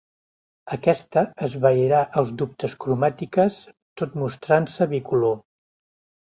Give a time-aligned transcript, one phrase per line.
[0.77, 3.61] Aquesta esvairà els dubtes cromàtiques
[4.03, 5.41] tot mostrant-se bicolor.